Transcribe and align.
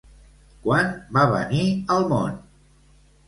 Quan 0.63 0.87
va 1.17 1.25
venir 1.33 1.67
al 1.97 2.09
món? 2.13 2.39